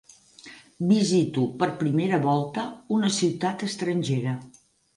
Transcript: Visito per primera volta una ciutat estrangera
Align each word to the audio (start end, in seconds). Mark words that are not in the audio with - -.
Visito 0.91 1.43
per 1.59 1.69
primera 1.83 2.21
volta 2.25 2.65
una 2.99 3.13
ciutat 3.21 3.69
estrangera 3.71 4.37